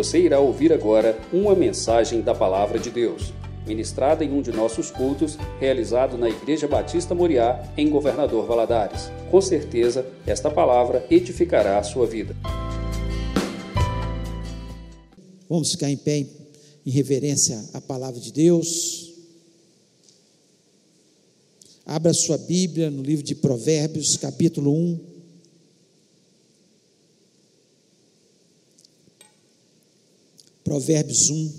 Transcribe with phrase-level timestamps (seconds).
[0.00, 3.34] Você irá ouvir agora uma mensagem da Palavra de Deus,
[3.66, 9.10] ministrada em um de nossos cultos, realizado na Igreja Batista Moriá, em Governador Valadares.
[9.30, 12.34] Com certeza, esta palavra edificará a sua vida.
[15.46, 16.26] Vamos ficar em pé
[16.86, 19.12] em reverência à palavra de Deus.
[21.84, 25.09] Abra sua Bíblia no livro de Provérbios, capítulo 1.
[30.70, 31.52] Provérbios 1.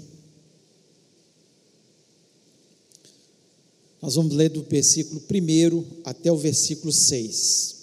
[4.01, 7.75] Nós vamos ler do versículo 1 até o versículo 6.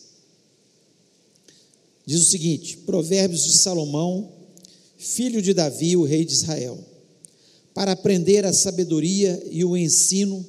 [2.06, 4.32] Diz o seguinte: Provérbios de Salomão,
[4.96, 6.82] filho de Davi, o rei de Israel,
[7.74, 10.42] para aprender a sabedoria e o ensino,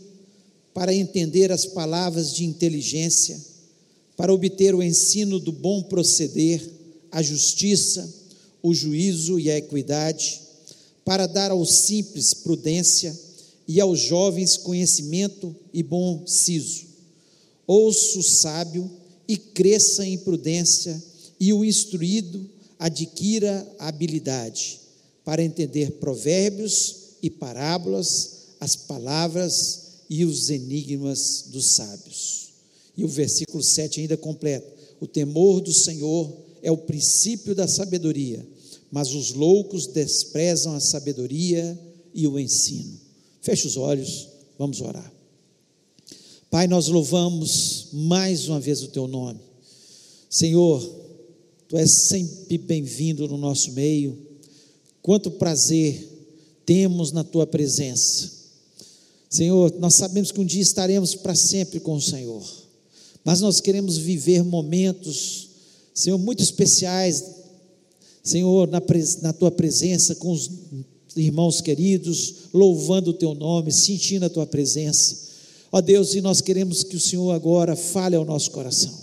[0.74, 3.38] para entender as palavras de inteligência,
[4.16, 6.66] para obter o ensino do bom proceder,
[7.12, 8.10] a justiça,
[8.64, 10.48] o juízo e a equidade
[11.04, 13.18] para dar aos simples prudência
[13.68, 16.88] e aos jovens conhecimento e bom siso.
[17.68, 18.90] Ouça o sábio
[19.28, 21.02] e cresça em prudência,
[21.40, 24.80] e o instruído adquira habilidade
[25.24, 32.50] para entender provérbios e parábolas, as palavras e os enigmas dos sábios.
[32.98, 34.68] E o versículo 7 ainda completa:
[35.00, 38.46] O temor do Senhor é o princípio da sabedoria
[38.92, 41.80] mas os loucos desprezam a sabedoria
[42.14, 43.00] e o ensino.
[43.42, 45.12] Feche os olhos, vamos orar.
[46.50, 49.40] Pai, nós louvamos mais uma vez o teu nome.
[50.30, 50.82] Senhor,
[51.68, 54.18] tu és sempre bem-vindo no nosso meio.
[55.02, 56.08] Quanto prazer
[56.66, 58.32] temos na tua presença.
[59.30, 62.44] Senhor, nós sabemos que um dia estaremos para sempre com o Senhor,
[63.24, 65.50] mas nós queremos viver momentos,
[65.94, 67.24] Senhor, muito especiais
[68.30, 68.82] Senhor, na,
[69.22, 70.52] na tua presença, com os
[71.16, 75.30] irmãos queridos, louvando o teu nome, sentindo a tua presença.
[75.72, 78.94] Ó Deus, e nós queremos que o Senhor agora fale ao nosso coração.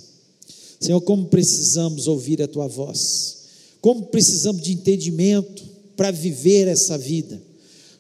[0.79, 3.37] Senhor, como precisamos ouvir a tua voz,
[3.81, 5.65] como precisamos de entendimento
[5.97, 7.43] para viver essa vida.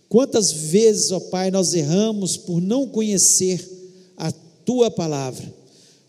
[0.08, 3.64] Quantas vezes, ó Pai, nós erramos por não conhecer
[4.16, 4.30] a
[4.64, 5.52] tua palavra.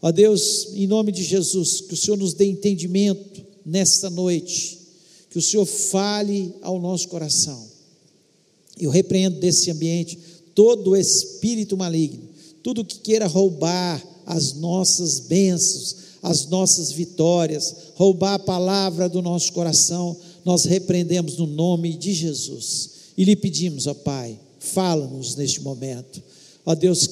[0.02, 4.87] Ó Deus, em nome de Jesus, que o Senhor nos dê entendimento nesta noite
[5.38, 7.64] que o Senhor fale ao nosso coração.
[8.80, 10.18] Eu repreendo desse ambiente
[10.56, 12.24] todo o espírito maligno,
[12.64, 19.54] tudo que queira roubar as nossas bênçãos, as nossas vitórias, roubar a palavra do nosso
[19.54, 26.20] coração, nós repreendemos no nome de Jesus e lhe pedimos, ó Pai, fala-nos neste momento.
[26.66, 27.08] Ó Deus,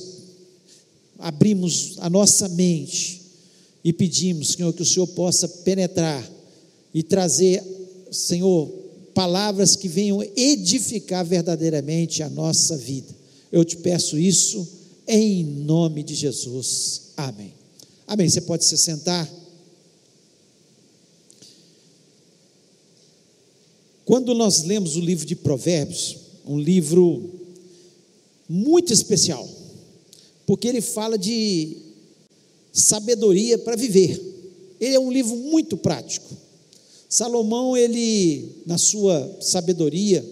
[1.19, 3.21] abrimos a nossa mente
[3.83, 6.27] e pedimos, Senhor, que o Senhor possa penetrar
[6.91, 7.84] e trazer
[8.15, 8.67] Senhor,
[9.13, 13.13] palavras que venham edificar verdadeiramente a nossa vida.
[13.51, 14.67] Eu te peço isso
[15.07, 17.11] em nome de Jesus.
[17.15, 17.53] Amém.
[18.07, 18.29] Amém.
[18.29, 19.29] Você pode se sentar.
[24.03, 27.29] Quando nós lemos o livro de Provérbios, um livro
[28.47, 29.47] muito especial,
[30.45, 31.77] porque ele fala de
[32.71, 34.21] sabedoria para viver.
[34.79, 36.44] Ele é um livro muito prático.
[37.09, 40.25] Salomão, ele, na sua sabedoria,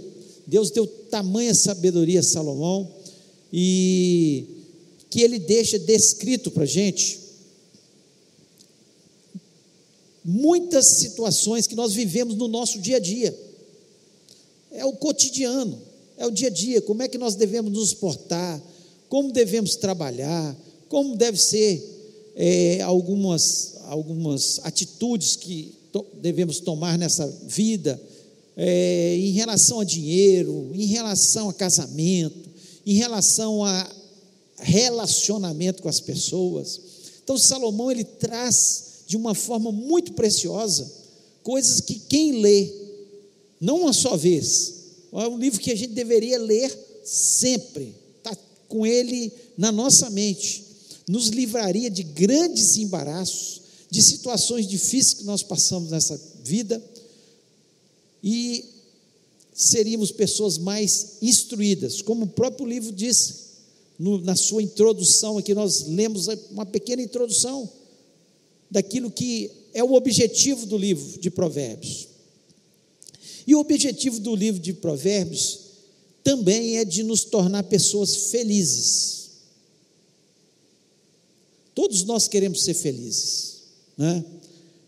[0.45, 2.91] Deus deu tamanha sabedoria a Salomão,
[3.51, 4.45] e
[5.09, 7.19] que ele deixa descrito para a gente
[10.25, 13.37] muitas situações que nós vivemos no nosso dia a dia.
[14.71, 15.79] É o cotidiano,
[16.17, 18.61] é o dia a dia, como é que nós devemos nos portar,
[19.07, 20.55] como devemos trabalhar,
[20.89, 25.73] como deve ser é, algumas, algumas atitudes que
[26.21, 28.01] devemos tomar nessa vida,
[28.55, 32.49] é, em relação a dinheiro, em relação a casamento,
[32.85, 33.89] em relação a
[34.57, 36.79] relacionamento com as pessoas.
[37.23, 41.03] Então, Salomão ele traz de uma forma muito preciosa
[41.43, 42.71] coisas que quem lê,
[43.59, 44.73] não uma só vez,
[45.11, 46.71] é um livro que a gente deveria ler
[47.03, 48.35] sempre, está
[48.67, 50.63] com ele na nossa mente,
[51.07, 53.61] nos livraria de grandes embaraços,
[53.93, 56.83] de situações difíceis que nós passamos nessa vida
[58.23, 58.65] e
[59.53, 63.35] seríamos pessoas mais instruídas, como o próprio livro disse
[63.99, 67.69] no, na sua introdução, aqui nós lemos uma pequena introdução
[68.67, 72.07] daquilo que é o objetivo do livro de Provérbios.
[73.45, 75.59] E o objetivo do livro de Provérbios
[76.23, 79.29] também é de nos tornar pessoas felizes.
[81.75, 83.52] Todos nós queremos ser felizes.
[83.97, 84.23] Né?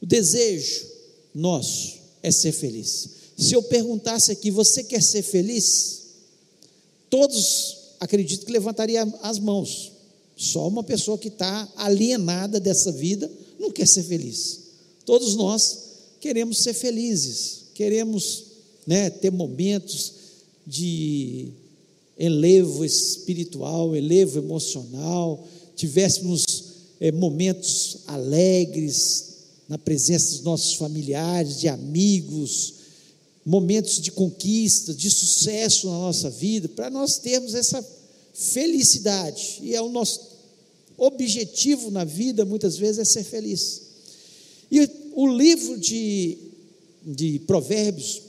[0.01, 0.87] O desejo
[1.33, 3.09] nosso é ser feliz.
[3.37, 6.03] Se eu perguntasse aqui, você quer ser feliz?
[7.09, 9.91] Todos acredito que levantaria as mãos.
[10.35, 14.59] Só uma pessoa que está alienada dessa vida não quer ser feliz.
[15.05, 15.79] Todos nós
[16.19, 18.43] queremos ser felizes, queremos
[18.87, 20.13] né, ter momentos
[20.65, 21.49] de
[22.17, 26.64] elevo espiritual, elevo emocional, tivéssemos
[26.99, 29.35] é, momentos alegres
[29.67, 32.73] na presença dos nossos familiares, de amigos,
[33.45, 37.85] momentos de conquista, de sucesso na nossa vida, para nós termos essa
[38.33, 39.59] felicidade.
[39.61, 40.35] E é o nosso
[40.97, 43.81] objetivo na vida, muitas vezes, é ser feliz.
[44.71, 46.37] E o livro de,
[47.05, 48.21] de Provérbios,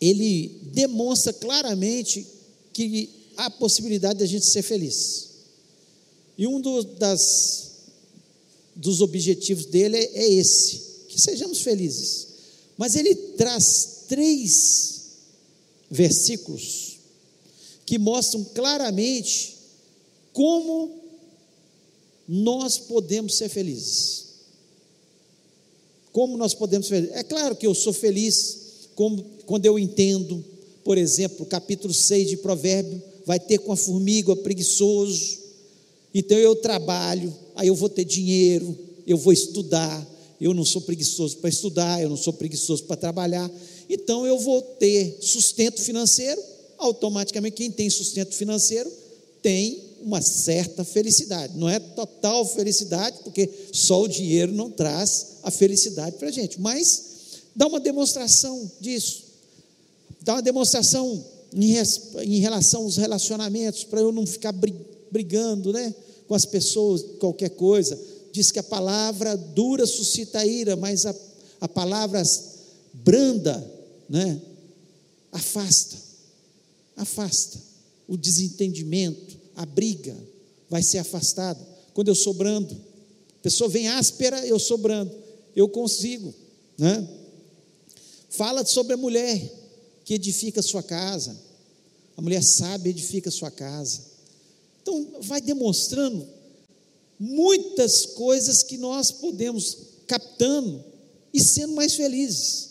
[0.00, 2.26] ele demonstra claramente
[2.72, 5.28] que há possibilidade de a gente ser feliz.
[6.36, 7.67] E um do, das,
[8.78, 12.28] dos objetivos dele é, esse, que sejamos felizes.
[12.76, 15.00] Mas ele traz três
[15.90, 16.98] versículos
[17.84, 19.56] que mostram claramente
[20.32, 21.02] como
[22.28, 24.26] nós podemos ser felizes.
[26.12, 27.16] Como nós podemos ser felizes?
[27.16, 28.58] É claro que eu sou feliz
[29.44, 30.44] quando eu entendo,
[30.84, 35.38] por exemplo, capítulo 6 de Provérbio, vai ter com a formiga, preguiçoso.
[36.14, 40.06] Então eu trabalho, aí eu vou ter dinheiro, eu vou estudar.
[40.40, 43.50] Eu não sou preguiçoso para estudar, eu não sou preguiçoso para trabalhar.
[43.90, 46.40] Então eu vou ter sustento financeiro.
[46.78, 48.88] Automaticamente, quem tem sustento financeiro
[49.42, 51.58] tem uma certa felicidade.
[51.58, 56.60] Não é total felicidade, porque só o dinheiro não traz a felicidade para a gente.
[56.60, 57.02] Mas
[57.56, 59.24] dá uma demonstração disso.
[60.22, 64.54] Dá uma demonstração em, relação aos relacionamentos, para eu não ficar
[65.10, 65.92] brigando né,
[66.28, 67.98] com as pessoas, qualquer coisa.
[68.30, 71.14] Diz que a palavra dura suscita ira, mas a,
[71.60, 72.22] a palavra
[72.92, 73.72] branda
[74.08, 74.40] né,
[75.32, 75.96] afasta.
[76.96, 77.58] Afasta.
[78.06, 80.14] O desentendimento, a briga
[80.68, 81.66] vai ser afastada.
[81.94, 85.10] Quando eu sou brando, a pessoa vem áspera, eu sou brando.
[85.56, 86.32] Eu consigo,
[86.76, 87.08] né?
[88.28, 89.50] Fala sobre a mulher
[90.04, 91.36] que edifica a sua casa.
[92.16, 94.02] A mulher sábia edifica a sua casa.
[94.88, 96.26] Então, vai demonstrando
[97.20, 99.76] muitas coisas que nós podemos
[100.06, 100.82] captando
[101.32, 102.70] e sendo mais felizes.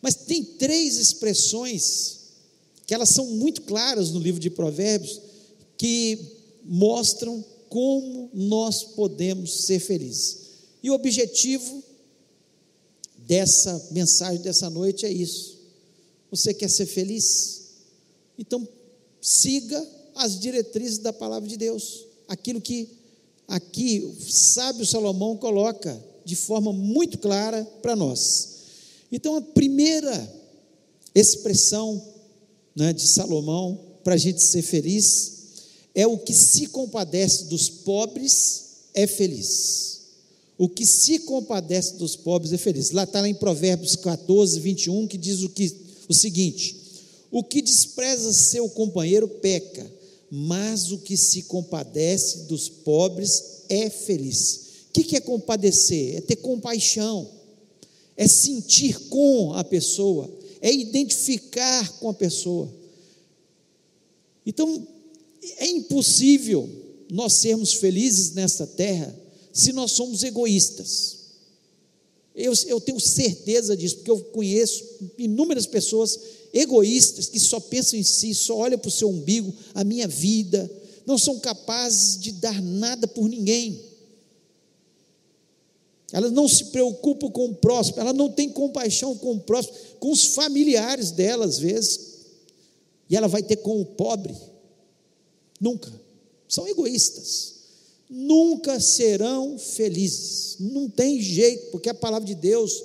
[0.00, 2.20] Mas tem três expressões
[2.86, 5.20] que elas são muito claras no livro de Provérbios
[5.76, 6.18] que
[6.64, 10.38] mostram como nós podemos ser felizes.
[10.82, 11.84] E o objetivo
[13.26, 15.58] dessa mensagem dessa noite é isso.
[16.30, 17.72] Você quer ser feliz?
[18.38, 18.66] Então,
[19.20, 22.04] siga as diretrizes da palavra de Deus.
[22.26, 22.88] Aquilo que
[23.46, 28.48] aqui o sábio Salomão coloca de forma muito clara para nós.
[29.10, 30.34] Então, a primeira
[31.14, 32.04] expressão
[32.76, 35.38] né, de Salomão para a gente ser feliz
[35.94, 40.00] é o que se compadece dos pobres é feliz.
[40.58, 42.90] O que se compadece dos pobres é feliz.
[42.90, 45.74] Lá está lá em Provérbios 14, 21, que diz o, que,
[46.08, 46.76] o seguinte:
[47.30, 49.97] O que despreza seu companheiro peca,
[50.30, 54.68] mas o que se compadece dos pobres é feliz.
[54.88, 56.16] O que é compadecer?
[56.16, 57.30] É ter compaixão,
[58.16, 60.30] é sentir com a pessoa,
[60.60, 62.72] é identificar com a pessoa.
[64.44, 64.86] Então,
[65.58, 66.68] é impossível
[67.10, 69.14] nós sermos felizes nesta terra
[69.52, 71.18] se nós somos egoístas.
[72.34, 74.84] Eu, eu tenho certeza disso, porque eu conheço
[75.18, 76.18] inúmeras pessoas
[76.52, 80.70] egoístas que só pensam em si, só olham para o seu umbigo, a minha vida,
[81.06, 83.80] não são capazes de dar nada por ninguém.
[86.12, 90.10] Elas não se preocupam com o próximo, ela não tem compaixão com o próximo, com
[90.10, 92.00] os familiares dela, às vezes,
[93.10, 94.34] e ela vai ter com o pobre.
[95.60, 95.92] Nunca.
[96.48, 97.58] São egoístas
[98.08, 100.56] nunca serão felizes.
[100.58, 102.82] Não tem jeito, porque a palavra de Deus,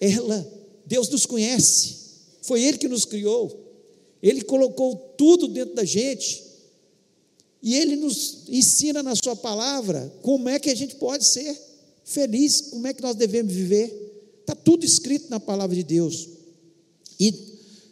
[0.00, 0.46] ela,
[0.84, 2.05] Deus nos conhece.
[2.46, 3.64] Foi Ele que nos criou.
[4.22, 6.44] Ele colocou tudo dentro da gente.
[7.62, 11.60] E Ele nos ensina na Sua palavra como é que a gente pode ser
[12.04, 13.92] feliz, como é que nós devemos viver.
[14.40, 16.28] Está tudo escrito na palavra de Deus.
[17.18, 17.34] E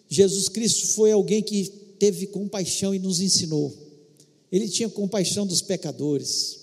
[0.09, 3.75] Jesus Cristo foi alguém que teve compaixão e nos ensinou.
[4.53, 6.61] Ele tinha compaixão dos pecadores.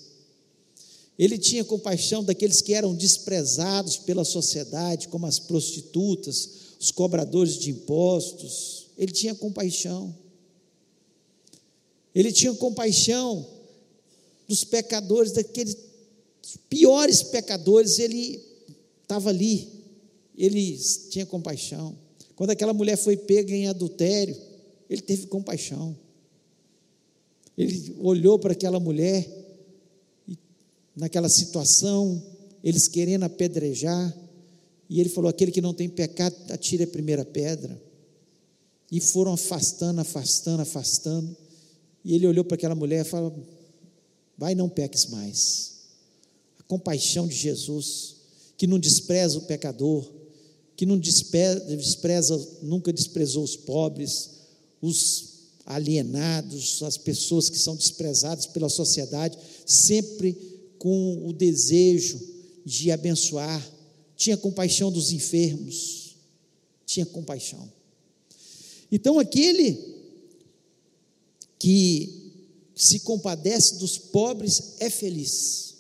[1.20, 7.70] Ele tinha compaixão daqueles que eram desprezados pela sociedade, como as prostitutas, os cobradores de
[7.70, 8.88] impostos.
[8.98, 10.16] Ele tinha compaixão.
[12.14, 13.48] Ele tinha compaixão
[14.48, 15.78] dos pecadores, daqueles
[16.68, 18.44] piores pecadores, ele
[19.04, 19.70] estava ali.
[20.36, 20.76] Ele
[21.12, 21.96] tinha compaixão.
[22.36, 24.36] Quando aquela mulher foi pega em adultério,
[24.90, 25.96] ele teve compaixão.
[27.56, 29.30] Ele olhou para aquela mulher,
[30.96, 32.22] naquela situação,
[32.64, 34.18] eles querendo apedrejar,
[34.92, 37.82] e ele falou: aquele que não tem pecado, atire a primeira pedra.
[38.92, 41.38] E foram afastando, afastando, afastando.
[42.04, 43.34] E ele olhou para aquela mulher e falou:
[44.38, 45.76] Vai, não peques mais.
[46.60, 48.18] A compaixão de Jesus,
[48.58, 50.06] que não despreza o pecador,
[50.76, 54.32] que não despreza, nunca desprezou os pobres,
[54.82, 55.32] os
[55.66, 60.36] alienados, as pessoas que são desprezadas pela sociedade, sempre
[60.78, 62.20] com o desejo
[62.66, 63.66] de abençoar,
[64.22, 66.16] tinha compaixão dos enfermos,
[66.86, 67.74] tinha compaixão.
[68.92, 69.76] Então, aquele
[71.58, 72.32] que
[72.76, 75.74] se compadece dos pobres é feliz.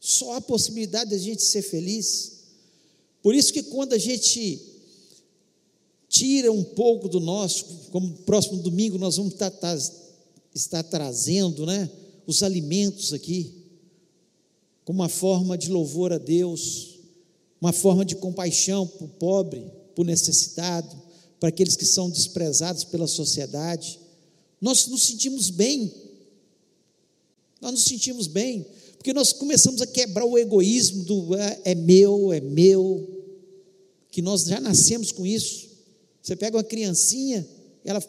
[0.00, 2.44] Só há possibilidade de a gente ser feliz.
[3.22, 4.62] Por isso que quando a gente
[6.08, 9.92] tira um pouco do nosso, como próximo domingo nós vamos estar, tá, tá,
[10.54, 11.90] estar trazendo né,
[12.26, 13.52] os alimentos aqui,
[14.86, 16.93] como uma forma de louvor a Deus,
[17.64, 21.02] uma forma de compaixão para o pobre, para o necessitado,
[21.40, 23.98] para aqueles que são desprezados pela sociedade.
[24.60, 25.90] Nós nos sentimos bem,
[27.62, 28.66] nós nos sentimos bem,
[28.98, 33.24] porque nós começamos a quebrar o egoísmo do é, é meu, é meu,
[34.10, 35.70] que nós já nascemos com isso.
[36.22, 37.48] Você pega uma criancinha,
[37.82, 38.04] ela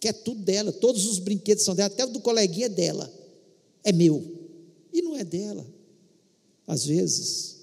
[0.00, 3.12] quer tudo dela, todos os brinquedos são dela, até o do coleguinha é dela,
[3.84, 4.48] é meu,
[4.90, 5.66] e não é dela,
[6.66, 7.57] às vezes.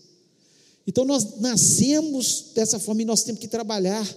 [0.87, 4.07] Então nós nascemos dessa forma e nós temos que trabalhar,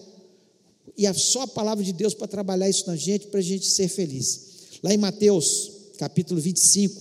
[0.96, 3.66] e é só a palavra de Deus para trabalhar isso na gente, para a gente
[3.66, 4.48] ser feliz.
[4.82, 7.00] Lá em Mateus, capítulo 25,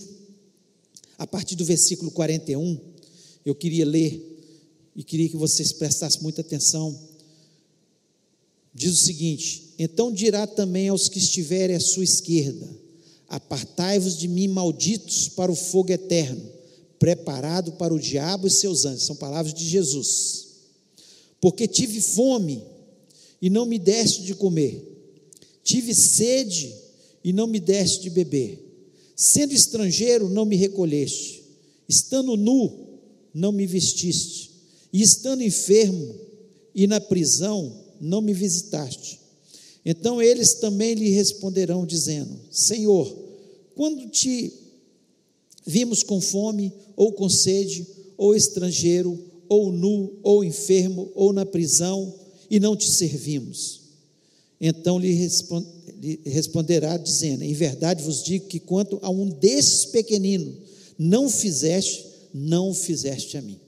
[1.18, 2.78] a partir do versículo 41,
[3.44, 4.36] eu queria ler
[4.94, 6.98] e queria que vocês prestassem muita atenção.
[8.74, 12.68] Diz o seguinte: Então dirá também aos que estiverem à sua esquerda:
[13.28, 16.40] Apartai-vos de mim, malditos, para o fogo eterno,
[16.98, 19.04] preparado para o diabo e seus anjos.
[19.04, 20.46] São palavras de Jesus.
[21.40, 22.62] Porque tive fome
[23.40, 24.84] e não me deste de comer,
[25.62, 26.74] tive sede
[27.22, 28.58] e não me deste de beber,
[29.14, 31.44] sendo estrangeiro, não me recolheste,
[31.88, 32.98] estando nu,
[33.32, 34.50] não me vestiste,
[34.92, 36.14] e estando enfermo
[36.74, 39.20] e na prisão, não me visitaste.
[39.84, 43.16] Então eles também lhe responderão, dizendo: Senhor,
[43.74, 44.52] quando te
[45.66, 47.86] vimos com fome, ou com sede,
[48.16, 49.16] ou estrangeiro,
[49.48, 52.12] ou nu, ou enfermo, ou na prisão,
[52.50, 53.82] e não te servimos?
[54.60, 55.30] Então lhe,
[56.26, 60.56] responderá, dizendo: Em verdade vos digo que quanto a um desses pequeninos
[60.98, 63.60] não fizeste, não fizeste a mim.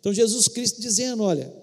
[0.00, 1.54] Então Jesus Cristo dizendo: Olha,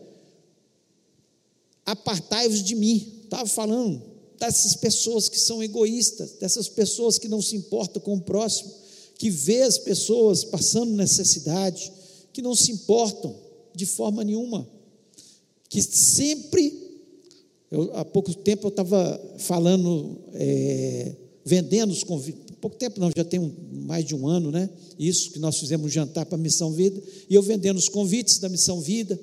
[1.85, 3.21] apartai-vos de mim.
[3.25, 4.01] Estava falando
[4.39, 8.71] dessas pessoas que são egoístas, dessas pessoas que não se importam com o próximo,
[9.17, 11.91] que vê as pessoas passando necessidade,
[12.33, 13.35] que não se importam
[13.73, 14.67] de forma nenhuma,
[15.69, 16.83] que sempre.
[17.71, 23.23] Eu, há pouco tempo eu estava falando, é, vendendo os convites, pouco tempo não, já
[23.23, 23.53] tem um,
[23.85, 24.69] mais de um ano, né?
[24.97, 28.39] Isso que nós fizemos um jantar para a Missão Vida, e eu vendendo os convites
[28.39, 29.19] da Missão Vida,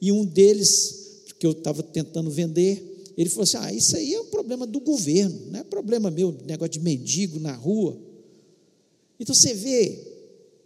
[0.00, 4.20] e um deles que eu estava tentando vender, ele falou assim: Ah, isso aí é
[4.20, 7.98] um problema do governo, não é problema meu, negócio de mendigo na rua.
[9.18, 10.16] Então você vê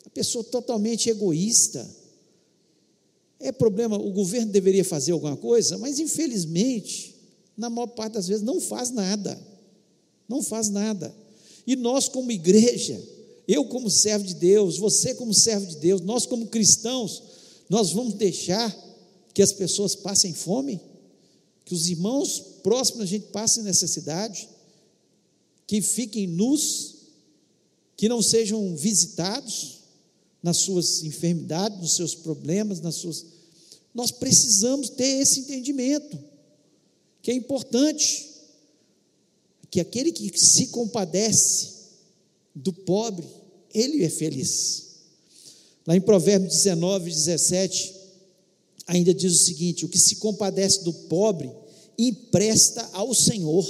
[0.04, 1.88] a pessoa totalmente egoísta.
[3.38, 7.16] É problema, o governo deveria fazer alguma coisa, mas infelizmente,
[7.56, 9.40] na maior parte das vezes, não faz nada.
[10.28, 11.14] Não faz nada.
[11.66, 13.00] E nós, como igreja,
[13.46, 17.22] eu, como servo de Deus, você, como servo de Deus, nós, como cristãos,
[17.68, 18.76] nós vamos deixar
[19.32, 20.80] que as pessoas passem fome,
[21.64, 24.48] que os irmãos próximos a gente passem necessidade,
[25.66, 26.96] que fiquem nus,
[28.00, 29.80] que não sejam visitados
[30.42, 33.26] nas suas enfermidades, nos seus problemas, nas suas.
[33.92, 36.18] Nós precisamos ter esse entendimento,
[37.20, 38.26] que é importante,
[39.70, 41.72] que aquele que se compadece
[42.54, 43.26] do pobre,
[43.74, 44.92] ele é feliz.
[45.86, 47.94] Lá em Provérbios 19, 17,
[48.86, 51.52] ainda diz o seguinte: o que se compadece do pobre,
[51.98, 53.62] empresta ao Senhor.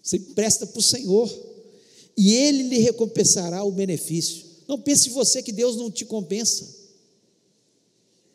[0.00, 1.53] Você empresta para o Senhor,
[2.16, 4.44] e Ele lhe recompensará o benefício.
[4.68, 6.66] Não pense você que Deus não te compensa.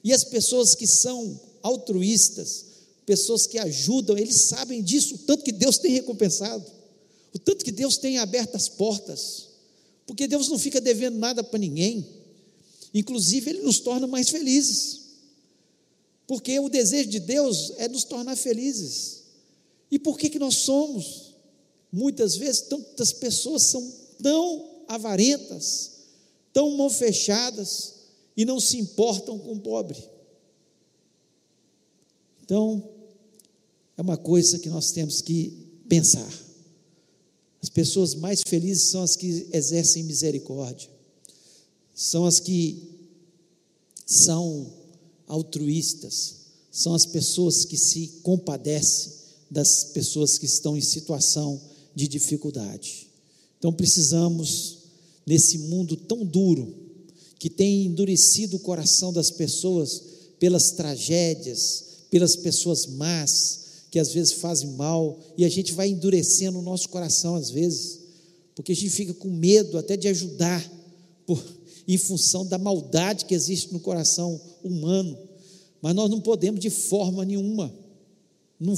[0.03, 2.65] E as pessoas que são altruístas,
[3.05, 6.65] pessoas que ajudam, eles sabem disso, o tanto que Deus tem recompensado,
[7.33, 9.47] o tanto que Deus tem aberto as portas,
[10.05, 12.07] porque Deus não fica devendo nada para ninguém,
[12.93, 14.99] inclusive Ele nos torna mais felizes.
[16.27, 19.23] Porque o desejo de Deus é nos tornar felizes.
[19.89, 21.28] E por que, que nós somos?
[21.91, 25.91] Muitas vezes, tantas pessoas são tão avarentas,
[26.53, 27.95] tão mão fechadas
[28.35, 29.97] e não se importam com o pobre.
[32.43, 32.83] Então,
[33.97, 36.31] é uma coisa que nós temos que pensar.
[37.61, 40.89] As pessoas mais felizes são as que exercem misericórdia,
[41.93, 42.81] são as que
[44.05, 44.71] são
[45.27, 46.35] altruístas,
[46.71, 49.11] são as pessoas que se compadecem
[49.51, 51.59] das pessoas que estão em situação
[51.95, 53.07] de dificuldade.
[53.57, 54.77] Então precisamos,
[55.25, 56.75] nesse mundo tão duro,
[57.37, 60.03] que tem endurecido o coração das pessoas
[60.39, 63.59] pelas tragédias, pelas pessoas más,
[63.91, 67.99] que às vezes fazem mal, e a gente vai endurecendo o nosso coração às vezes,
[68.55, 70.63] porque a gente fica com medo até de ajudar,
[71.25, 71.41] por,
[71.87, 75.17] em função da maldade que existe no coração humano.
[75.81, 77.73] Mas nós não podemos de forma nenhuma
[78.59, 78.75] não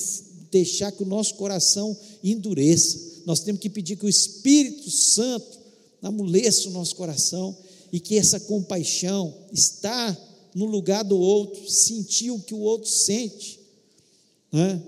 [0.52, 3.24] deixar que o nosso coração endureça.
[3.26, 5.60] Nós temos que pedir que o Espírito Santo
[6.02, 7.56] amoleça o nosso coração
[7.92, 10.18] e que essa compaixão está
[10.54, 13.60] no lugar do outro, sentir o que o outro sente.
[14.52, 14.82] Né?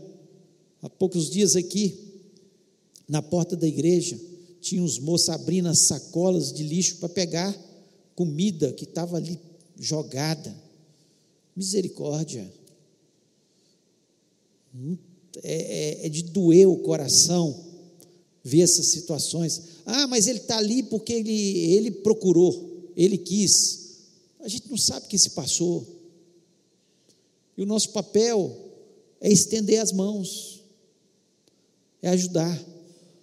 [0.81, 1.97] Há poucos dias aqui,
[3.07, 4.19] na porta da igreja,
[4.59, 7.55] tinha uns moços abrindo as sacolas de lixo para pegar
[8.15, 9.39] comida que estava ali
[9.79, 10.53] jogada.
[11.55, 12.51] Misericórdia.
[14.73, 14.97] Hum,
[15.41, 17.71] é, é, é, de doer o coração
[18.43, 19.61] ver essas situações.
[19.85, 23.97] Ah, mas ele está ali porque ele, ele procurou, ele quis.
[24.39, 25.87] A gente não sabe o que se passou.
[27.57, 28.55] E o nosso papel
[29.21, 30.53] é estender as mãos
[32.03, 32.51] é ajudar.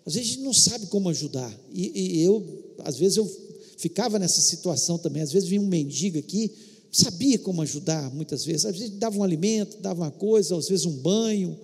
[0.07, 1.55] Às vezes a gente não sabe como ajudar.
[1.71, 3.31] E, e eu, às vezes, eu
[3.77, 5.23] ficava nessa situação também.
[5.23, 6.51] Às vezes vinha um mendigo aqui,
[6.91, 8.65] sabia como ajudar, muitas vezes.
[8.65, 11.57] Às vezes dava um alimento, dava uma coisa, às vezes um banho.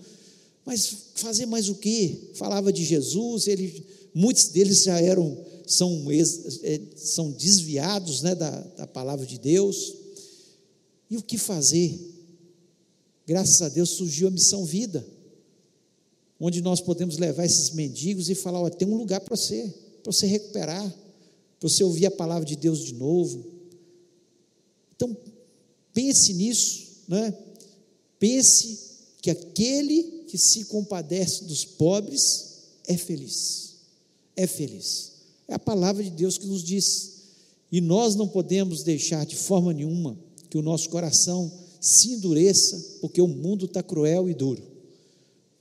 [0.67, 2.31] Mas fazer mais o quê?
[2.35, 8.87] Falava de Jesus, ele, muitos deles já eram, são, é, são desviados né, da, da
[8.87, 9.95] palavra de Deus.
[11.09, 11.99] E o que fazer?
[13.27, 15.07] Graças a Deus surgiu a missão vida
[16.39, 20.13] onde nós podemos levar esses mendigos e falar: olha, tem um lugar para você, para
[20.13, 20.89] você recuperar,
[21.59, 23.45] para você ouvir a palavra de Deus de novo.
[24.95, 25.17] Então,
[25.93, 27.37] pense nisso, né?
[28.19, 28.79] Pense
[29.21, 33.77] que aquele que se compadece dos pobres é feliz.
[34.37, 35.13] É feliz.
[35.49, 37.13] É a palavra de Deus que nos diz.
[37.71, 40.17] E nós não podemos deixar de forma nenhuma
[40.49, 44.63] que o nosso coração se endureça, porque o mundo está cruel e duro.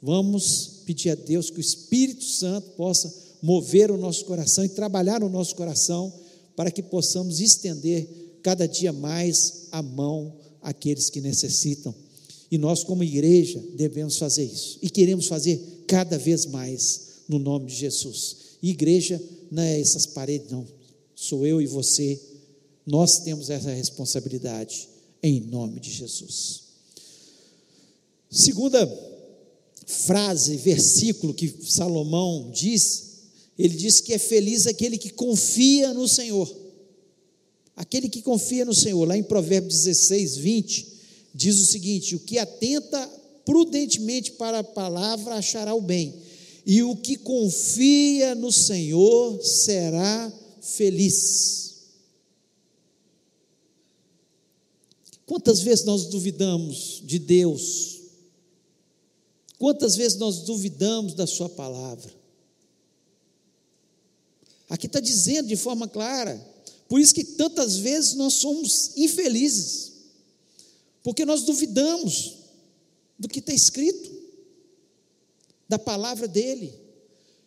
[0.01, 5.19] Vamos pedir a Deus que o Espírito Santo possa mover o nosso coração e trabalhar
[5.19, 6.13] no nosso coração
[6.55, 11.93] para que possamos estender cada dia mais a mão àqueles que necessitam.
[12.51, 14.77] E nós, como igreja, devemos fazer isso.
[14.81, 18.37] E queremos fazer cada vez mais no nome de Jesus.
[18.61, 20.65] Igreja não é essas paredes, não.
[21.15, 22.19] Sou eu e você.
[22.85, 24.89] Nós temos essa responsabilidade
[25.23, 26.63] em nome de Jesus.
[28.29, 28.85] Segunda
[29.85, 33.05] frase, versículo que Salomão diz,
[33.57, 36.53] ele diz que é feliz aquele que confia no Senhor.
[37.75, 40.94] Aquele que confia no Senhor, lá em Provérbios 16, 20,
[41.35, 43.07] diz o seguinte: o que atenta
[43.45, 46.15] prudentemente para a palavra achará o bem,
[46.65, 51.65] e o que confia no Senhor será feliz.
[55.25, 57.95] Quantas vezes nós duvidamos de Deus,
[59.57, 62.13] Quantas vezes nós duvidamos da Sua palavra?
[64.69, 66.39] Aqui está dizendo de forma clara,
[66.89, 69.93] por isso que tantas vezes nós somos infelizes,
[71.05, 72.33] porque nós duvidamos
[73.19, 74.11] do que está escrito,
[75.69, 76.73] da palavra dEle.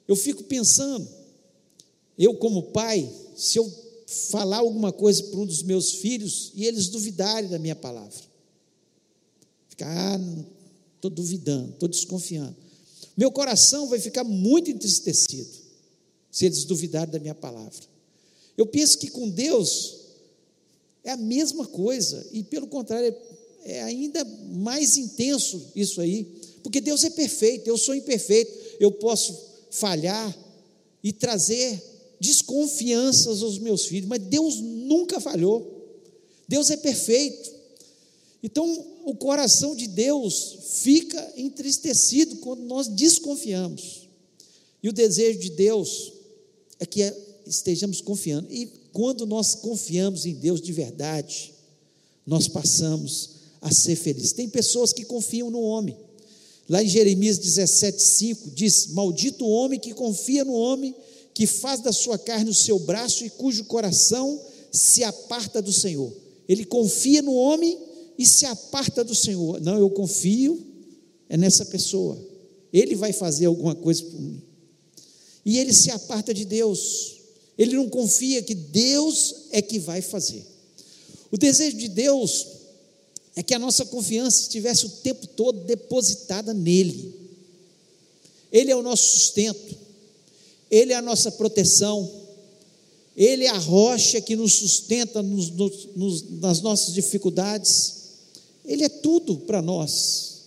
[0.06, 1.08] Eu fico pensando,
[2.16, 3.68] eu como pai, se eu
[4.30, 8.22] falar alguma coisa para um dos meus filhos e eles duvidarem da minha palavra,
[9.68, 10.44] ficar, ah,
[10.94, 12.54] estou duvidando, estou desconfiando.
[13.16, 15.50] Meu coração vai ficar muito entristecido
[16.30, 17.82] se eles duvidarem da minha palavra.
[18.56, 19.98] Eu penso que com Deus
[21.02, 23.16] é a mesma coisa, e pelo contrário,
[23.68, 26.26] é ainda mais intenso isso aí,
[26.62, 28.50] porque Deus é perfeito, eu sou imperfeito,
[28.80, 29.38] eu posso
[29.70, 30.36] falhar
[31.04, 31.82] e trazer
[32.18, 35.86] desconfianças aos meus filhos, mas Deus nunca falhou,
[36.48, 37.52] Deus é perfeito.
[38.42, 44.08] Então, o coração de Deus fica entristecido quando nós desconfiamos.
[44.82, 46.12] E o desejo de Deus
[46.80, 47.02] é que
[47.46, 48.50] estejamos confiando.
[48.50, 51.52] E quando nós confiamos em Deus de verdade,
[52.24, 54.32] nós passamos a ser feliz.
[54.32, 55.96] Tem pessoas que confiam no homem.
[56.68, 60.94] Lá em Jeremias 17,5 diz: Maldito o homem que confia no homem,
[61.32, 64.40] que faz da sua carne o seu braço e cujo coração
[64.70, 66.12] se aparta do Senhor.
[66.48, 67.78] Ele confia no homem
[68.18, 69.60] e se aparta do Senhor.
[69.60, 70.66] Não, eu confio
[71.28, 72.18] é nessa pessoa.
[72.72, 74.42] Ele vai fazer alguma coisa por mim.
[75.44, 77.16] E ele se aparta de Deus.
[77.56, 80.44] Ele não confia que Deus é que vai fazer.
[81.30, 82.46] O desejo de Deus
[83.38, 87.14] é que a nossa confiança estivesse o tempo todo depositada nele.
[88.50, 89.76] Ele é o nosso sustento,
[90.68, 92.10] ele é a nossa proteção,
[93.16, 97.94] ele é a rocha que nos sustenta nos, nos, nas nossas dificuldades,
[98.64, 100.38] ele é tudo para nós.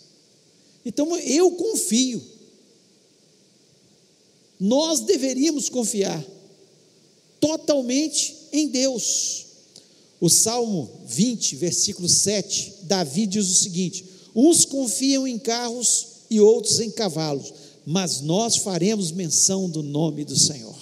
[0.86, 2.22] Então eu confio,
[4.60, 6.22] nós deveríamos confiar
[7.40, 9.46] totalmente em Deus.
[10.22, 14.06] O Salmo 20, versículo 7, Davi diz o seguinte:
[14.36, 17.52] Uns confiam em carros e outros em cavalos,
[17.84, 20.80] mas nós faremos menção do nome do Senhor.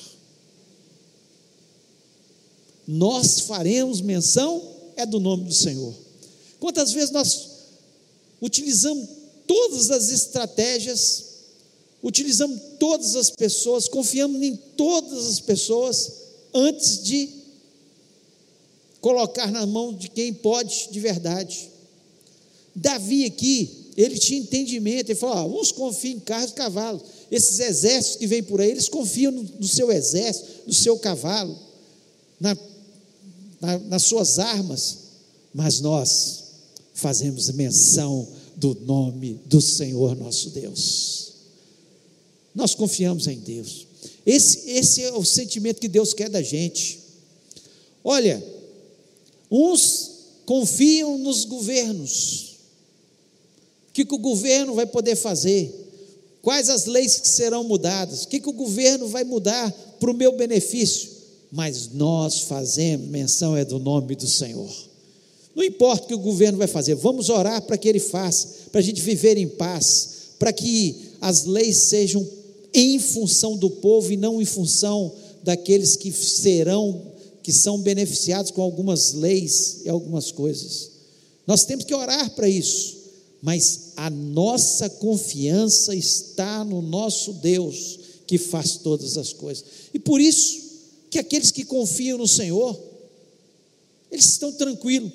[2.85, 4.61] Nós faremos menção
[4.97, 5.93] é do nome do Senhor.
[6.59, 7.49] Quantas vezes nós
[8.41, 9.07] utilizamos
[9.47, 11.23] todas as estratégias,
[12.03, 16.11] utilizamos todas as pessoas, confiamos em todas as pessoas
[16.53, 17.38] antes de
[19.01, 21.69] colocar na mão de quem pode de verdade.
[22.75, 27.59] Davi aqui, ele tinha entendimento, ele falou: ah, uns confiam em carros e cavalos, esses
[27.59, 31.57] exércitos que vêm por aí, eles confiam no, no seu exército, no seu cavalo,
[32.39, 32.57] na,
[33.59, 34.97] na, nas suas armas,
[35.53, 36.43] mas nós
[36.93, 41.33] fazemos menção do nome do Senhor nosso Deus.
[42.53, 43.87] Nós confiamos em Deus.
[44.25, 46.99] Esse, esse é o sentimento que Deus quer da gente.
[48.03, 48.43] Olha,
[49.51, 50.11] uns
[50.45, 52.57] confiam nos governos.
[53.89, 55.87] O que, que o governo vai poder fazer?
[56.41, 58.23] Quais as leis que serão mudadas?
[58.23, 61.09] O que, que o governo vai mudar para o meu benefício?
[61.51, 64.69] Mas nós fazemos menção é do nome do Senhor.
[65.55, 68.79] Não importa o que o governo vai fazer, vamos orar para que ele faça, para
[68.79, 72.25] a gente viver em paz, para que as leis sejam
[72.73, 75.11] em função do povo e não em função
[75.43, 77.01] daqueles que serão,
[77.49, 80.91] que são beneficiados com algumas leis e algumas coisas.
[81.47, 82.95] Nós temos que orar para isso,
[83.41, 89.65] mas a nossa confiança está no nosso Deus que faz todas as coisas.
[89.91, 90.61] E por isso
[91.09, 92.79] que aqueles que confiam no Senhor,
[94.11, 95.11] eles estão tranquilos.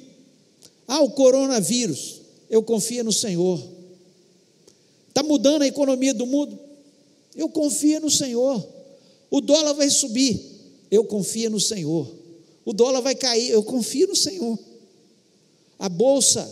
[0.89, 2.21] Ah, o coronavírus,
[2.51, 3.63] eu confio no Senhor.
[5.09, 6.59] Está mudando a economia do mundo,
[7.37, 8.67] eu confio no Senhor.
[9.31, 10.53] O dólar vai subir.
[10.91, 12.24] Eu confio no Senhor.
[12.65, 13.51] O dólar vai cair.
[13.51, 14.59] Eu confio no Senhor.
[15.79, 16.49] A bolsa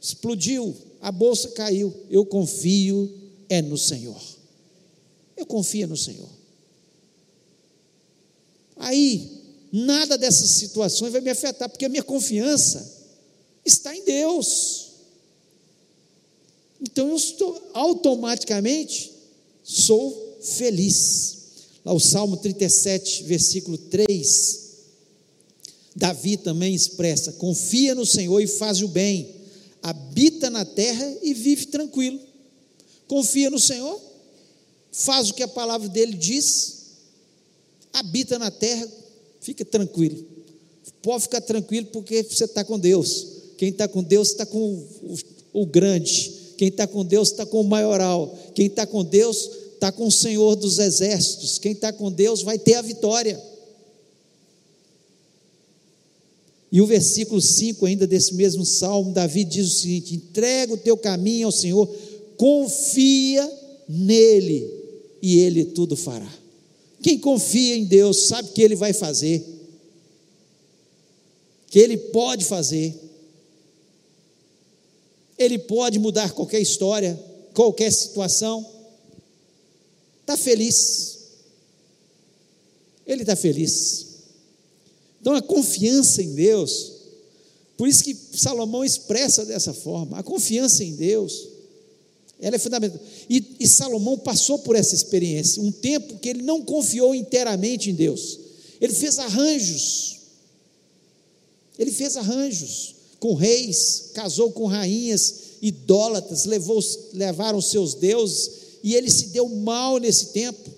[0.00, 0.74] explodiu.
[1.00, 1.94] A bolsa caiu.
[2.10, 3.12] Eu confio
[3.48, 4.20] é no Senhor.
[5.36, 6.28] Eu confio no Senhor.
[8.76, 9.42] Aí,
[9.72, 12.94] nada dessas situações vai me afetar, porque a minha confiança
[13.64, 14.86] está em Deus.
[16.80, 19.16] Então eu estou automaticamente
[19.66, 21.36] sou feliz.
[21.84, 24.65] Lá o Salmo 37, versículo 3,
[25.96, 29.34] Davi também expressa: confia no Senhor e faz o bem,
[29.82, 32.20] habita na terra e vive tranquilo.
[33.08, 34.00] Confia no Senhor,
[34.92, 36.82] faz o que a palavra dele diz,
[37.92, 38.86] habita na terra,
[39.40, 40.24] fica tranquilo.
[41.02, 43.26] Pode ficar tranquilo porque você está com Deus.
[43.56, 45.14] Quem está com Deus está com o,
[45.52, 48.36] o, o grande quem está com Deus está com o maioral.
[48.54, 51.58] Quem está com Deus está com o Senhor dos exércitos.
[51.58, 53.40] Quem está com Deus vai ter a vitória.
[56.70, 60.96] E o versículo 5 ainda desse mesmo salmo, Davi diz o seguinte: entrega o teu
[60.96, 61.88] caminho ao Senhor,
[62.36, 63.50] confia
[63.88, 64.68] nele
[65.22, 66.30] e ele tudo fará.
[67.02, 69.44] Quem confia em Deus sabe que ele vai fazer,
[71.68, 72.94] que ele pode fazer.
[75.38, 77.18] Ele pode mudar qualquer história,
[77.52, 78.66] qualquer situação.
[80.22, 81.18] Está feliz.
[83.06, 84.05] Ele está feliz.
[85.26, 86.92] Então a confiança em Deus,
[87.76, 91.48] por isso que Salomão expressa dessa forma, a confiança em Deus,
[92.40, 93.00] ela é fundamental.
[93.28, 97.94] E, e Salomão passou por essa experiência, um tempo que ele não confiou inteiramente em
[97.94, 98.38] Deus.
[98.80, 100.18] Ele fez arranjos.
[101.76, 106.78] Ele fez arranjos com reis, casou com rainhas idólatras, levou,
[107.12, 110.70] levaram seus deuses, e ele se deu mal nesse tempo.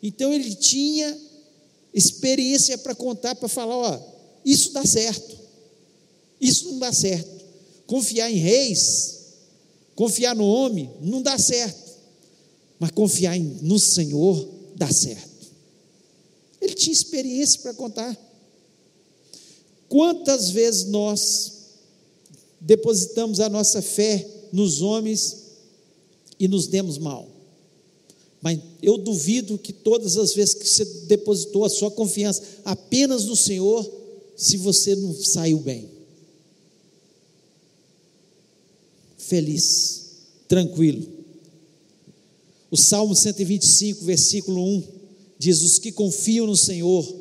[0.00, 1.31] Então ele tinha
[1.92, 4.00] experiência para contar, para falar: ó,
[4.44, 5.36] isso dá certo,
[6.40, 7.42] isso não dá certo.
[7.86, 9.20] Confiar em reis,
[9.94, 11.92] confiar no homem, não dá certo.
[12.78, 15.30] Mas confiar em, no Senhor dá certo.
[16.60, 18.16] Ele tinha experiência para contar.
[19.88, 21.52] Quantas vezes nós
[22.60, 25.36] depositamos a nossa fé nos homens
[26.38, 27.28] e nos demos mal?
[28.42, 33.36] Mas eu duvido que todas as vezes que você depositou a sua confiança apenas no
[33.36, 33.88] Senhor,
[34.36, 35.88] se você não saiu bem.
[39.16, 40.06] Feliz,
[40.48, 41.06] tranquilo.
[42.68, 44.82] O Salmo 125, versículo 1,
[45.38, 47.16] diz: Os que confiam no Senhor,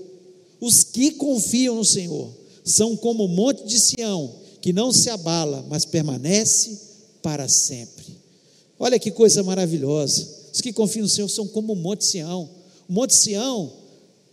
[0.59, 2.31] os que confiam no Senhor,
[2.63, 6.79] são como o monte de Sião, que não se abala, mas permanece
[7.21, 8.05] para sempre.
[8.79, 10.40] Olha que coisa maravilhosa.
[10.51, 12.49] Os que confiam no Senhor são como o Monte Sião.
[12.87, 13.71] O Monte Sião,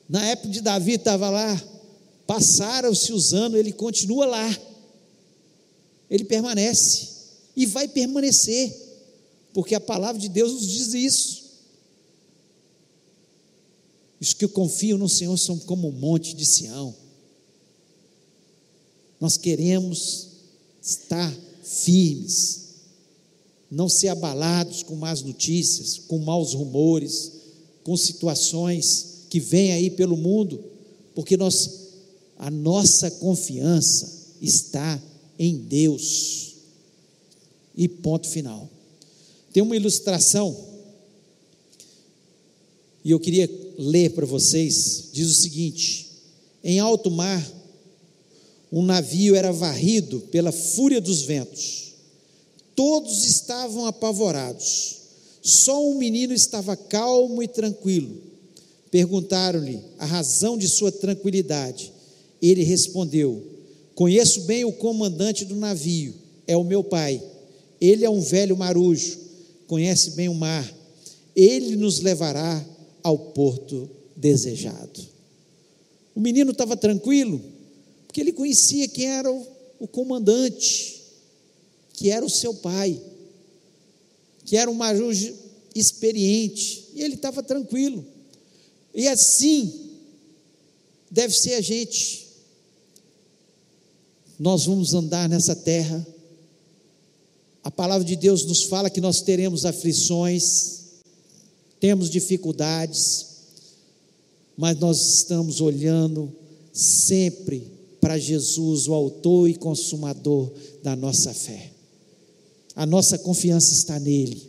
[0.08, 1.62] na época de Davi, estava lá,
[2.26, 4.58] passaram-se os anos, ele continua lá,
[6.10, 7.08] ele permanece
[7.56, 8.74] e vai permanecer,
[9.52, 11.48] porque a palavra de Deus nos diz isso.
[14.20, 16.94] Os que confiam no Senhor são como o monte de Sião.
[19.20, 20.28] Nós queremos
[20.82, 22.67] estar firmes,
[23.70, 27.32] não ser abalados com más notícias, com maus rumores,
[27.84, 30.64] com situações que vêm aí pelo mundo,
[31.14, 31.88] porque nós
[32.38, 35.02] a nossa confiança está
[35.38, 36.54] em Deus.
[37.76, 38.68] E ponto final.
[39.52, 40.68] Tem uma ilustração
[43.04, 46.08] e eu queria ler para vocês, diz o seguinte:
[46.62, 47.42] em alto mar,
[48.70, 51.87] um navio era varrido pela fúria dos ventos
[52.78, 54.98] Todos estavam apavorados.
[55.42, 58.22] Só um menino estava calmo e tranquilo.
[58.88, 61.92] Perguntaram-lhe a razão de sua tranquilidade.
[62.40, 63.42] Ele respondeu:
[63.96, 66.14] Conheço bem o comandante do navio,
[66.46, 67.20] é o meu pai.
[67.80, 69.18] Ele é um velho marujo,
[69.66, 70.72] conhece bem o mar.
[71.34, 72.64] Ele nos levará
[73.02, 75.00] ao porto desejado.
[76.14, 77.40] O menino estava tranquilo,
[78.06, 79.44] porque ele conhecia quem era o,
[79.80, 80.97] o comandante
[81.98, 82.96] que era o seu pai,
[84.44, 85.34] que era um marujo
[85.74, 88.06] experiente, e ele estava tranquilo.
[88.94, 89.90] E assim
[91.10, 92.28] deve ser a gente.
[94.38, 96.06] Nós vamos andar nessa terra.
[97.64, 100.82] A palavra de Deus nos fala que nós teremos aflições,
[101.80, 103.26] temos dificuldades,
[104.56, 106.32] mas nós estamos olhando
[106.72, 107.66] sempre
[108.00, 111.72] para Jesus, o autor e consumador da nossa fé
[112.78, 114.40] a nossa confiança está nele.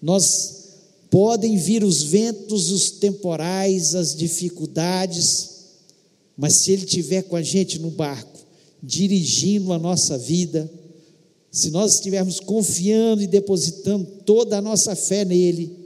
[0.00, 0.68] Nós
[1.10, 5.50] podem vir os ventos, os temporais, as dificuldades,
[6.34, 8.40] mas se ele estiver com a gente no barco,
[8.82, 10.72] dirigindo a nossa vida,
[11.52, 15.76] se nós estivermos confiando e depositando toda a nossa fé nele,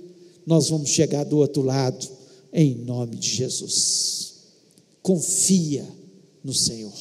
[0.47, 2.09] nós vamos chegar do outro lado,
[2.53, 4.35] em nome de Jesus.
[5.03, 5.85] Confia
[6.45, 6.95] no Senhor.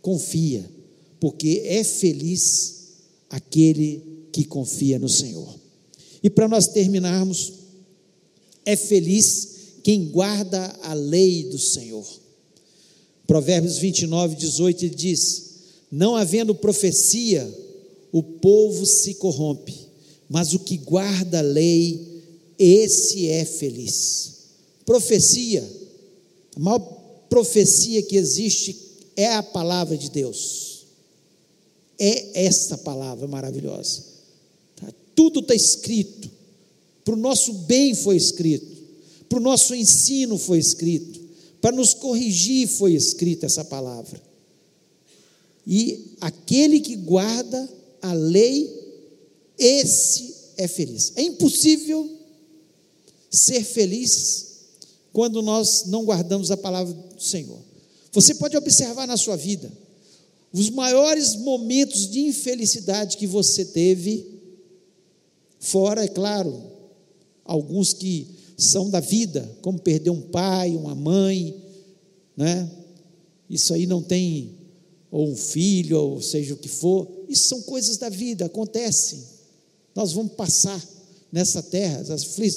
[0.00, 0.79] Confia
[1.20, 2.80] porque é feliz
[3.28, 4.02] aquele
[4.32, 5.54] que confia no Senhor.
[6.22, 7.52] E para nós terminarmos,
[8.64, 9.48] é feliz
[9.82, 12.06] quem guarda a lei do Senhor.
[13.26, 15.50] Provérbios 29, 18 ele diz:
[15.90, 17.48] Não havendo profecia,
[18.10, 19.74] o povo se corrompe,
[20.28, 22.22] mas o que guarda a lei,
[22.58, 24.38] esse é feliz.
[24.84, 25.68] Profecia,
[26.56, 26.80] a maior
[27.28, 28.76] profecia que existe
[29.16, 30.69] é a palavra de Deus
[32.00, 34.02] é esta palavra maravilhosa.
[34.74, 34.90] Tá?
[35.14, 36.30] Tudo está escrito,
[37.04, 38.80] para o nosso bem foi escrito,
[39.28, 41.20] para o nosso ensino foi escrito,
[41.60, 44.20] para nos corrigir foi escrita essa palavra.
[45.66, 47.68] E aquele que guarda
[48.00, 48.68] a lei,
[49.58, 51.12] esse é feliz.
[51.16, 52.10] É impossível
[53.30, 54.46] ser feliz
[55.12, 57.58] quando nós não guardamos a palavra do Senhor.
[58.10, 59.70] Você pode observar na sua vida
[60.52, 64.26] os maiores momentos de infelicidade que você teve,
[65.60, 66.60] fora, é claro,
[67.44, 71.56] alguns que são da vida, como perder um pai, uma mãe,
[72.36, 72.68] né?
[73.48, 74.54] Isso aí não tem,
[75.10, 79.22] ou um filho, ou seja o que for, isso são coisas da vida, acontecem.
[79.94, 80.84] Nós vamos passar
[81.32, 82.10] nessa terra, as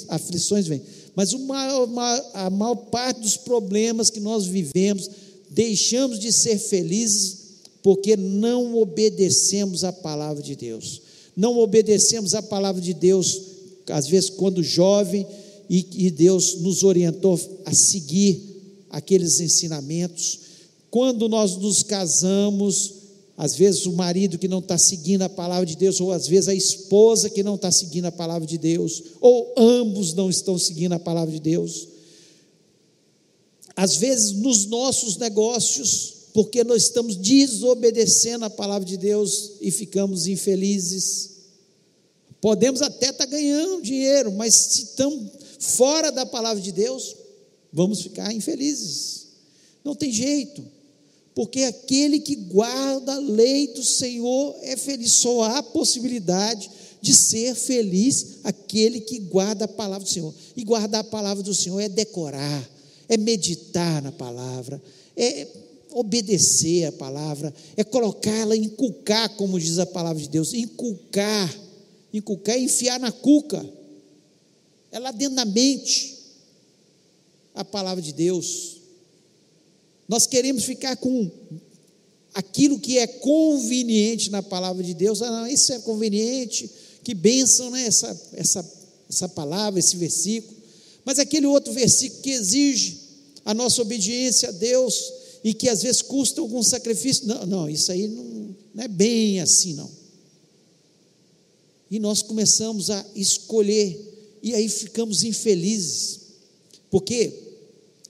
[0.08, 0.82] aflições vêm.
[1.14, 1.88] Mas maior,
[2.34, 5.08] a maior parte dos problemas que nós vivemos,
[5.50, 7.43] deixamos de ser felizes
[7.84, 11.02] porque não obedecemos a palavra de Deus.
[11.36, 13.42] Não obedecemos a palavra de Deus,
[13.90, 15.26] às vezes, quando jovem,
[15.68, 18.40] e, e Deus nos orientou a seguir
[18.88, 20.40] aqueles ensinamentos.
[20.90, 22.94] quando nós nos casamos,
[23.36, 26.48] às vezes o marido que não está seguindo a palavra de Deus, ou às vezes
[26.48, 30.94] a esposa que não está seguindo a palavra de Deus, ou ambos não estão seguindo
[30.94, 31.88] a palavra de Deus.
[33.76, 40.26] Às vezes nos nossos negócios, porque nós estamos desobedecendo a palavra de Deus e ficamos
[40.26, 41.30] infelizes.
[42.40, 47.14] Podemos até estar tá ganhando dinheiro, mas se estamos fora da palavra de Deus,
[47.72, 49.28] vamos ficar infelizes.
[49.84, 50.62] Não tem jeito
[51.36, 55.12] porque aquele que guarda a lei do Senhor é feliz.
[55.12, 56.68] Só há possibilidade
[57.00, 60.34] de ser feliz aquele que guarda a palavra do Senhor.
[60.56, 62.68] E guardar a palavra do Senhor é decorar,
[63.08, 64.82] é meditar na palavra,
[65.16, 65.46] é
[65.94, 71.56] obedecer a palavra, é colocá-la, inculcar, como diz a palavra de Deus, inculcar,
[72.12, 73.64] inculcar é enfiar na cuca,
[74.90, 76.18] é lá dentro da mente
[77.54, 78.78] a palavra de Deus.
[80.08, 81.30] Nós queremos ficar com
[82.34, 85.22] aquilo que é conveniente na palavra de Deus.
[85.22, 86.68] Ah, não, isso é conveniente,
[87.04, 87.86] que bênção, né?
[87.86, 88.72] Essa, essa,
[89.08, 90.56] essa palavra, esse versículo.
[91.04, 92.98] Mas aquele outro versículo que exige
[93.44, 97.26] a nossa obediência a Deus e que às vezes custa algum sacrifício.
[97.26, 99.90] Não, não isso aí não, não é bem assim, não.
[101.90, 104.00] E nós começamos a escolher,
[104.42, 106.20] e aí ficamos infelizes,
[106.90, 107.44] porque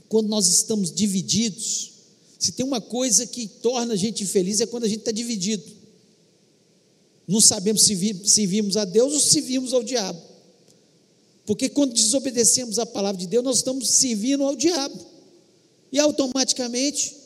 [0.08, 1.92] quando nós estamos divididos.
[2.38, 5.64] Se tem uma coisa que torna a gente infeliz é quando a gente está dividido.
[7.26, 10.20] Não sabemos se, vi, se vimos a Deus ou se vimos ao diabo.
[11.46, 14.94] Porque quando desobedecemos a palavra de Deus, nós estamos servindo ao diabo.
[15.90, 17.23] E automaticamente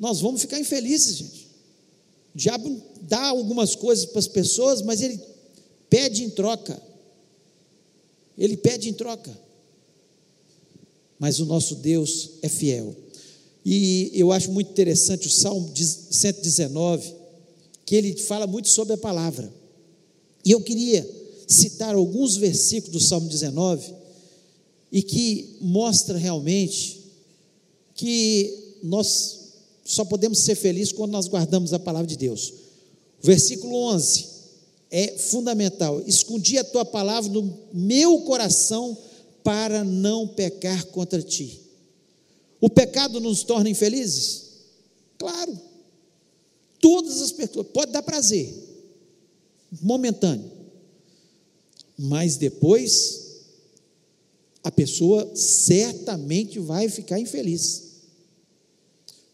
[0.00, 1.48] nós vamos ficar infelizes, gente.
[2.34, 5.20] O diabo dá algumas coisas para as pessoas, mas ele
[5.88, 6.82] pede em troca.
[8.36, 9.38] Ele pede em troca
[11.20, 12.96] mas o nosso Deus é fiel.
[13.62, 17.14] E eu acho muito interessante o Salmo 119,
[17.84, 19.52] que ele fala muito sobre a palavra.
[20.42, 21.06] E eu queria
[21.46, 23.92] citar alguns versículos do Salmo 19
[24.90, 27.02] e que mostra realmente
[27.94, 29.39] que nós
[29.90, 32.52] só podemos ser felizes quando nós guardamos a palavra de Deus.
[33.20, 34.26] Versículo 11
[34.88, 36.00] é fundamental.
[36.06, 38.96] Escondi a tua palavra no meu coração
[39.42, 41.60] para não pecar contra ti.
[42.60, 44.50] O pecado nos torna infelizes?
[45.18, 45.58] Claro.
[46.80, 48.54] Todas as pessoas, pode dar prazer,
[49.82, 50.50] momentâneo,
[51.98, 53.40] mas depois
[54.62, 57.89] a pessoa certamente vai ficar infeliz,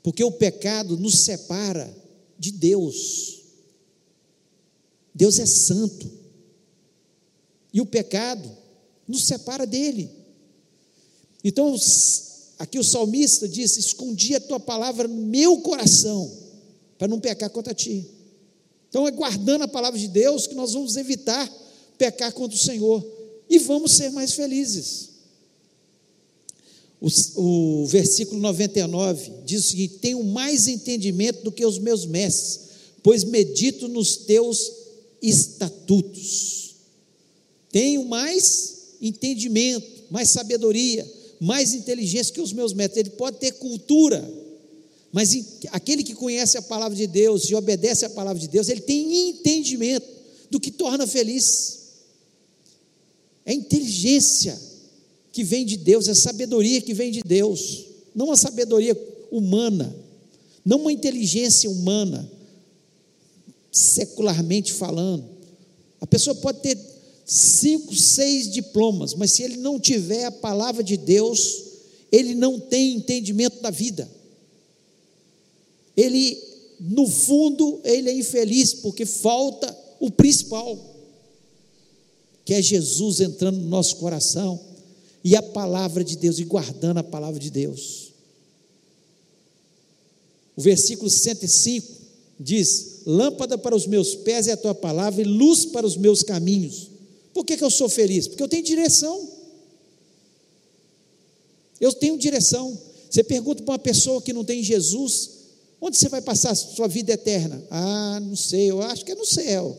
[0.07, 1.92] porque o pecado nos separa
[2.38, 3.42] de Deus.
[5.12, 6.09] Deus é santo,
[7.73, 8.49] e o pecado
[9.09, 10.09] nos separa dele.
[11.42, 11.75] Então,
[12.57, 16.33] aqui o salmista diz: Escondi a tua palavra no meu coração,
[16.97, 18.09] para não pecar contra ti.
[18.88, 21.53] Então, é guardando a palavra de Deus que nós vamos evitar
[21.99, 23.05] pecar contra o Senhor
[23.51, 25.16] e vamos ser mais felizes.
[27.01, 27.09] O,
[27.83, 32.61] o versículo 99 diz o seguinte: Tenho mais entendimento do que os meus mestres,
[33.03, 34.73] pois medito nos teus
[35.21, 36.77] estatutos.
[37.71, 41.07] Tenho mais entendimento, mais sabedoria,
[41.39, 42.99] mais inteligência que os meus métodos.
[42.99, 44.27] Ele pode ter cultura,
[45.13, 45.37] mas
[45.71, 49.31] aquele que conhece a palavra de Deus e obedece a palavra de Deus, ele tem
[49.31, 50.07] entendimento
[50.51, 51.79] do que torna feliz.
[53.45, 54.59] É inteligência
[55.37, 58.96] que vem de Deus, é sabedoria que vem de Deus, não uma sabedoria
[59.31, 59.94] humana,
[60.64, 62.27] não uma inteligência humana,
[63.70, 65.29] secularmente falando.
[66.01, 66.79] A pessoa pode ter
[67.27, 71.64] cinco, seis diplomas, mas se ele não tiver a palavra de Deus,
[72.11, 74.11] ele não tem entendimento da vida.
[75.94, 76.42] Ele,
[76.81, 80.79] no fundo, ele é infeliz porque falta o principal,
[82.42, 84.76] que é Jesus entrando no nosso coração
[85.27, 88.12] e a palavra de Deus e guardando a palavra de Deus.
[90.55, 91.85] O versículo 105
[92.39, 96.22] diz: Lâmpada para os meus pés é a tua palavra e luz para os meus
[96.22, 96.91] caminhos.
[97.35, 98.29] Por que, que eu sou feliz?
[98.29, 99.29] Porque eu tenho direção.
[101.81, 102.79] Eu tenho direção.
[103.11, 105.31] Você pergunta para uma pessoa que não tem Jesus,
[105.81, 107.61] onde você vai passar a sua vida eterna?
[107.68, 109.77] Ah, não sei, eu acho que é no céu.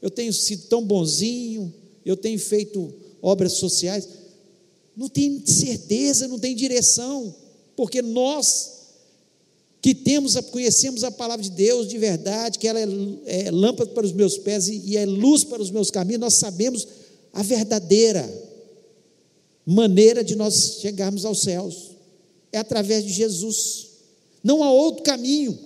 [0.00, 1.70] Eu tenho sido tão bonzinho,
[2.02, 4.19] eu tenho feito obras sociais.
[5.00, 7.34] Não tem certeza, não tem direção,
[7.74, 8.80] porque nós
[9.80, 12.86] que temos, conhecemos a palavra de Deus de verdade, que ela é,
[13.24, 16.34] é lâmpada para os meus pés e, e é luz para os meus caminhos, nós
[16.34, 16.86] sabemos
[17.32, 18.30] a verdadeira
[19.64, 21.92] maneira de nós chegarmos aos céus.
[22.52, 23.86] é através de Jesus.
[24.44, 25.58] Não há outro caminho.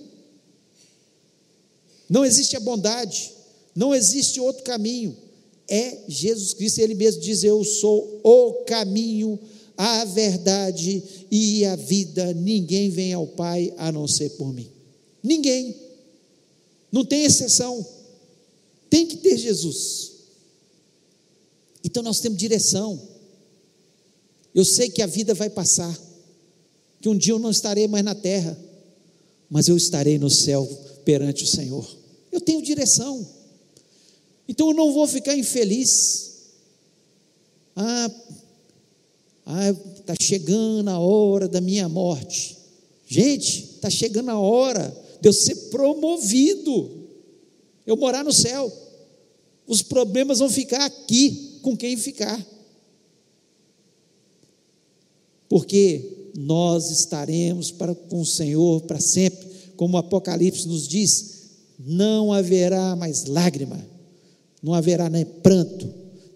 [2.09, 3.33] Não existe a bondade,
[3.75, 5.24] não existe outro caminho.
[5.67, 9.39] É Jesus Cristo, ele mesmo diz: Eu sou o caminho,
[9.75, 12.33] a verdade e a vida.
[12.33, 14.69] Ninguém vem ao Pai a não ser por mim.
[15.23, 15.75] Ninguém.
[16.91, 17.85] Não tem exceção.
[18.89, 20.11] Tem que ter Jesus.
[21.83, 22.99] Então nós temos direção.
[24.53, 25.93] Eu sei que a vida vai passar,
[27.01, 28.57] que um dia eu não estarei mais na terra,
[29.49, 30.65] mas eu estarei no céu
[31.03, 31.85] perante o Senhor.
[32.31, 33.27] Eu tenho direção.
[34.47, 36.33] Então eu não vou ficar infeliz.
[37.75, 38.11] Ah,
[39.45, 42.57] ah, está chegando a hora da minha morte.
[43.07, 46.89] Gente, está chegando a hora de eu ser promovido,
[47.85, 48.71] eu morar no céu.
[49.67, 52.43] Os problemas vão ficar aqui com quem ficar.
[55.47, 61.33] Porque nós estaremos para, com o Senhor para sempre, como o Apocalipse nos diz,
[61.79, 63.85] não haverá mais lágrima,
[64.65, 65.87] não haverá nem pranto,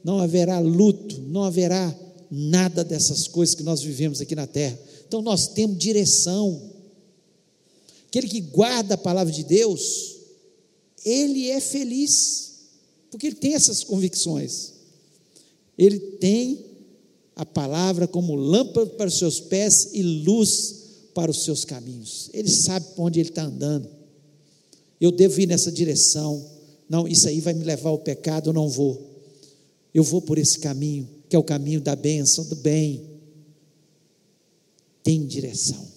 [0.04, 1.98] não haverá luto, não haverá
[2.30, 4.78] nada dessas coisas que nós vivemos aqui na terra.
[5.08, 6.62] Então nós temos direção.
[8.08, 10.18] Aquele que guarda a palavra de Deus,
[11.04, 12.52] ele é feliz,
[13.10, 14.74] porque ele tem essas convicções.
[15.76, 16.64] Ele tem
[17.36, 20.76] a palavra como lâmpada para os seus pés e luz
[21.16, 22.30] para os seus caminhos.
[22.32, 23.90] Ele sabe para onde ele está andando.
[25.02, 26.59] Eu devo ir nessa direção.
[26.90, 29.08] Não, isso aí vai me levar ao pecado, eu não vou.
[29.94, 33.08] Eu vou por esse caminho que é o caminho da bênção, do bem,
[35.04, 35.88] tem direção.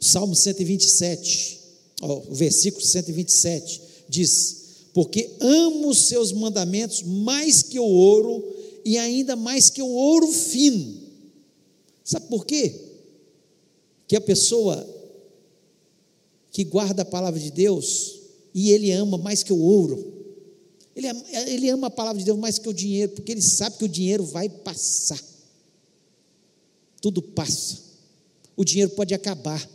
[0.00, 1.60] O Salmo 127,
[2.02, 8.44] ó, o versículo 127 diz: Porque amo os seus mandamentos mais que o ouro
[8.84, 11.02] e ainda mais que o ouro fino.
[12.02, 12.74] Sabe por quê?
[14.08, 14.86] Que a pessoa
[16.50, 18.23] que guarda a palavra de Deus
[18.54, 20.14] e ele ama mais que o ouro,
[20.94, 21.08] ele,
[21.48, 23.88] ele ama a palavra de Deus mais que o dinheiro, porque ele sabe que o
[23.88, 25.20] dinheiro vai passar.
[27.00, 27.82] Tudo passa.
[28.56, 29.68] O dinheiro pode acabar.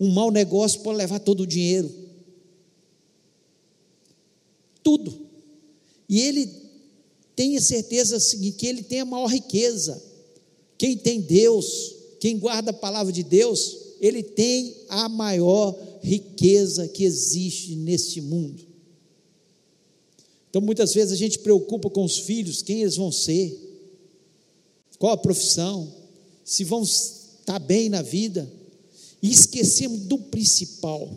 [0.00, 1.92] Um mau negócio pode levar todo o dinheiro.
[4.82, 5.14] Tudo.
[6.08, 6.50] E ele
[7.36, 10.02] tem a certeza seguinte, que ele tem a maior riqueza.
[10.78, 15.93] Quem tem Deus, quem guarda a palavra de Deus, ele tem a maior riqueza
[16.92, 18.62] que existe neste mundo.
[20.50, 23.60] Então, muitas vezes a gente preocupa com os filhos, quem eles vão ser,
[24.98, 25.92] qual a profissão,
[26.44, 28.48] se vão estar bem na vida,
[29.20, 31.10] e esquecemos do principal,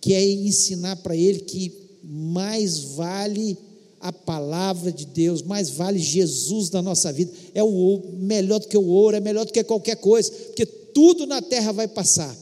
[0.00, 1.72] que é ensinar para ele que
[2.04, 3.58] mais vale
[3.98, 8.76] a palavra de Deus, mais vale Jesus na nossa vida, é o melhor do que
[8.76, 12.36] o ouro, é melhor do que qualquer coisa, porque tudo na terra vai passar,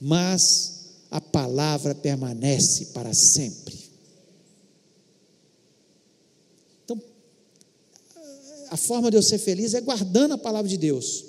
[0.00, 0.77] mas
[1.10, 3.88] a palavra permanece para sempre.
[8.70, 11.24] a forma de eu ser feliz é guardando a palavra de Deus.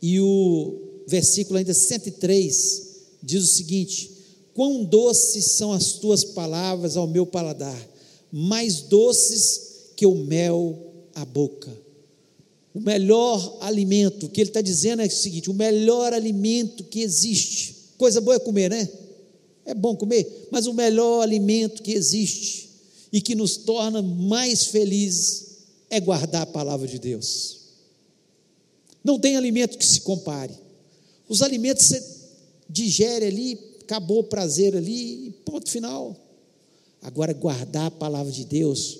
[0.00, 2.86] E o versículo ainda 103
[3.22, 4.10] diz o seguinte:
[4.54, 7.88] Quão doces são as tuas palavras ao meu paladar,
[8.30, 10.78] mais doces que o mel
[11.14, 11.76] à boca.
[12.74, 17.77] O melhor alimento, que ele está dizendo é o seguinte: o melhor alimento que existe.
[17.98, 18.88] Coisa boa é comer, né?
[19.66, 22.70] É bom comer, mas o melhor alimento que existe
[23.12, 25.48] e que nos torna mais felizes
[25.90, 27.58] é guardar a palavra de Deus.
[29.04, 30.54] Não tem alimento que se compare.
[31.28, 32.02] Os alimentos você
[32.68, 36.16] digere ali, acabou o prazer ali, ponto final.
[37.02, 38.98] Agora, guardar a palavra de Deus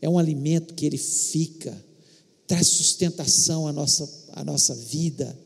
[0.00, 1.76] é um alimento que ele fica,
[2.46, 5.36] traz sustentação à nossa, à nossa vida,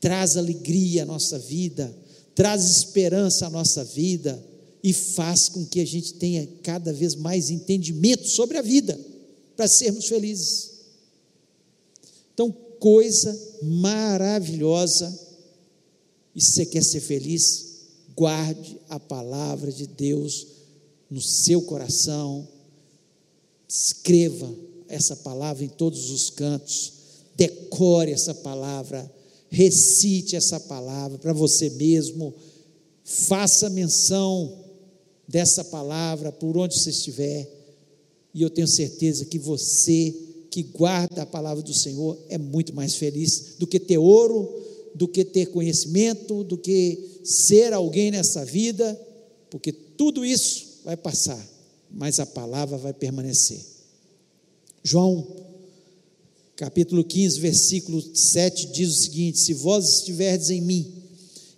[0.00, 1.94] traz alegria à nossa vida,
[2.34, 4.42] traz esperança à nossa vida
[4.82, 8.98] e faz com que a gente tenha cada vez mais entendimento sobre a vida
[9.56, 10.72] para sermos felizes.
[12.34, 15.16] Então, coisa maravilhosa.
[16.34, 17.72] E se você quer ser feliz,
[18.16, 20.46] guarde a palavra de Deus
[21.08, 22.48] no seu coração.
[23.68, 24.52] Escreva
[24.88, 26.92] essa palavra em todos os cantos.
[27.36, 29.10] Decore essa palavra.
[29.52, 32.34] Recite essa palavra para você mesmo.
[33.04, 34.64] Faça menção
[35.28, 37.48] dessa palavra por onde você estiver
[38.34, 40.14] e eu tenho certeza que você
[40.50, 44.48] que guarda a palavra do Senhor é muito mais feliz do que ter ouro,
[44.94, 48.98] do que ter conhecimento, do que ser alguém nessa vida,
[49.50, 51.42] porque tudo isso vai passar,
[51.90, 53.60] mas a palavra vai permanecer.
[54.82, 55.26] João,
[56.62, 60.94] capítulo 15, versículo 7 diz o seguinte: Se vós estiverdes em mim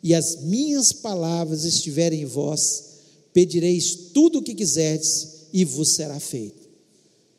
[0.02, 2.84] e as minhas palavras estiverem em vós,
[3.30, 6.66] pedireis tudo o que quiserdes e vos será feito.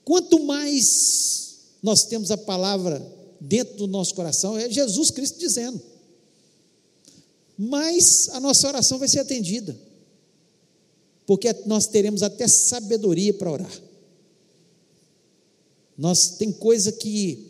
[0.03, 3.03] Quanto mais nós temos a palavra
[3.41, 5.81] dentro do nosso coração, é Jesus Cristo dizendo,
[7.57, 9.75] mais a nossa oração vai ser atendida,
[11.25, 13.81] porque nós teremos até sabedoria para orar.
[15.97, 17.44] Nós tem coisa que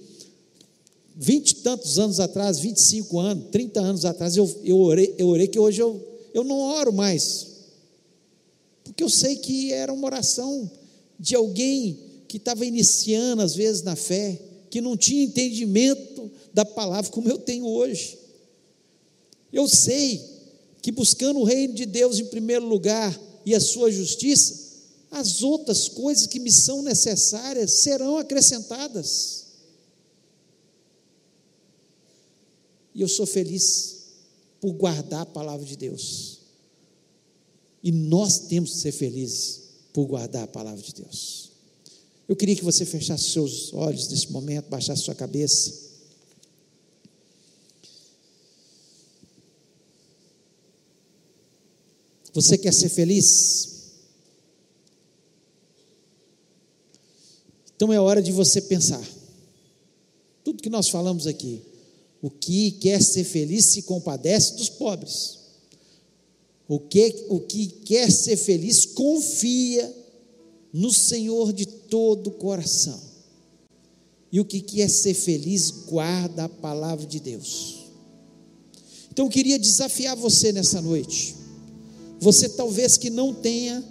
[1.16, 5.48] vinte e tantos anos atrás, 25 anos, 30 anos atrás, eu, eu, orei, eu orei
[5.48, 6.02] que hoje eu,
[6.34, 7.48] eu não oro mais.
[8.84, 10.70] Porque eu sei que era uma oração
[11.20, 11.98] de alguém
[12.28, 14.40] que estava iniciando, às vezes, na fé,
[14.70, 18.18] que não tinha entendimento da palavra como eu tenho hoje.
[19.54, 20.22] Eu sei
[20.82, 24.66] que buscando o reino de Deus em primeiro lugar e a sua justiça,
[25.10, 29.45] as outras coisas que me são necessárias serão acrescentadas.
[32.96, 34.06] E eu sou feliz
[34.62, 36.40] por guardar a palavra de Deus.
[37.84, 41.52] E nós temos que ser felizes por guardar a palavra de Deus.
[42.28, 45.86] Eu queria que você fechasse seus olhos nesse momento, baixasse sua cabeça.
[52.34, 53.76] Você quer ser feliz?
[57.76, 59.06] Então é hora de você pensar.
[60.44, 61.75] Tudo que nós falamos aqui.
[62.26, 65.38] O que quer ser feliz se compadece dos pobres.
[66.68, 69.96] O que, o que quer ser feliz confia
[70.74, 73.00] no Senhor de todo o coração.
[74.32, 77.86] E o que quer ser feliz guarda a palavra de Deus.
[79.12, 81.36] Então eu queria desafiar você nessa noite.
[82.20, 83.86] Você talvez que não tenha,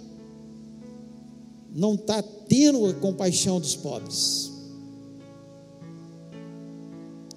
[1.73, 4.51] não está tendo a compaixão dos pobres.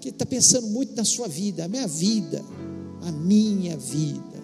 [0.09, 2.42] Que está pensando muito na sua vida, a minha vida,
[3.02, 4.42] a minha vida.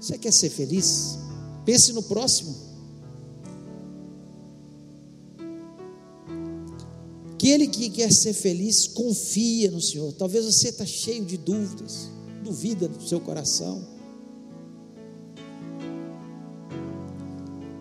[0.00, 1.16] Você quer ser feliz?
[1.64, 2.52] Pense no próximo.
[7.34, 10.12] Aquele que quer ser feliz, confia no Senhor.
[10.14, 12.08] Talvez você está cheio de dúvidas,
[12.42, 13.86] duvida do seu coração.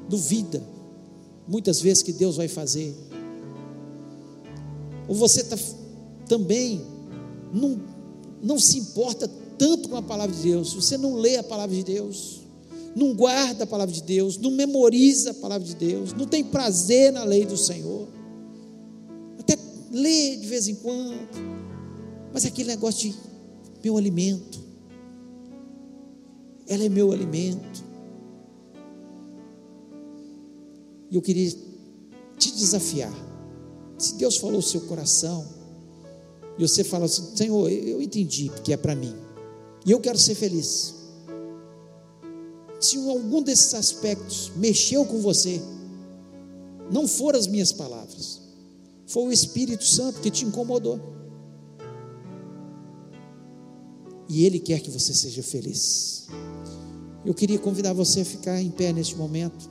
[0.07, 0.63] Duvida,
[1.47, 2.95] muitas vezes, que Deus vai fazer.
[5.07, 5.57] Ou você está
[6.27, 6.81] também
[7.53, 7.79] não,
[8.41, 11.83] não se importa tanto com a palavra de Deus, você não lê a palavra de
[11.83, 12.41] Deus,
[12.95, 17.11] não guarda a palavra de Deus, não memoriza a palavra de Deus, não tem prazer
[17.11, 18.07] na lei do Senhor,
[19.39, 19.57] até
[19.91, 21.15] lê de vez em quando,
[22.33, 23.17] mas é aquele negócio de
[23.83, 24.59] meu alimento,
[26.67, 27.85] ela é meu alimento.
[31.11, 31.49] E eu queria
[32.37, 33.24] te desafiar.
[33.97, 35.45] Se Deus falou o seu coração,
[36.57, 39.15] e você fala assim: Senhor, eu entendi porque é para mim.
[39.85, 40.95] E eu quero ser feliz.
[42.79, 45.61] Se algum desses aspectos mexeu com você,
[46.91, 48.41] não foram as minhas palavras,
[49.07, 50.99] foi o Espírito Santo que te incomodou.
[54.27, 56.27] E Ele quer que você seja feliz.
[57.23, 59.69] Eu queria convidar você a ficar em pé neste momento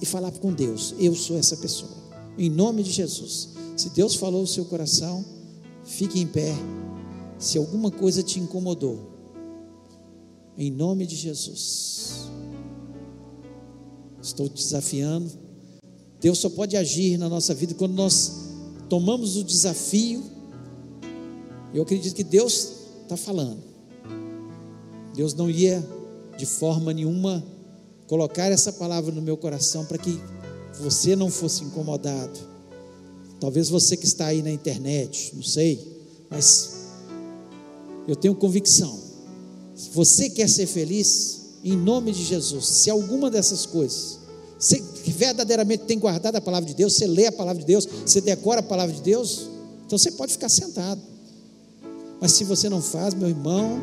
[0.00, 1.90] e falar com Deus: Eu sou essa pessoa,
[2.38, 3.50] em nome de Jesus.
[3.76, 5.24] Se Deus falou o seu coração,
[5.84, 6.54] fique em pé
[7.42, 9.00] se alguma coisa te incomodou,
[10.56, 12.30] em nome de Jesus,
[14.22, 15.28] estou te desafiando.
[16.20, 18.50] Deus só pode agir na nossa vida quando nós
[18.88, 20.22] tomamos o desafio.
[21.74, 22.72] Eu acredito que Deus
[23.02, 23.60] está falando.
[25.12, 25.84] Deus não ia
[26.38, 27.44] de forma nenhuma
[28.06, 30.20] colocar essa palavra no meu coração para que
[30.80, 32.38] você não fosse incomodado.
[33.40, 35.80] Talvez você que está aí na internet, não sei,
[36.30, 36.82] mas
[38.06, 38.98] eu tenho convicção.
[39.74, 44.18] Se você quer ser feliz, em nome de Jesus, se alguma dessas coisas,
[44.58, 48.20] você verdadeiramente tem guardado a palavra de Deus, você lê a palavra de Deus, você
[48.20, 49.48] decora a palavra de Deus,
[49.86, 51.00] então você pode ficar sentado.
[52.20, 53.80] Mas se você não faz, meu irmão,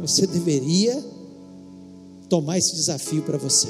[0.00, 1.02] você deveria
[2.28, 3.68] tomar esse desafio para você.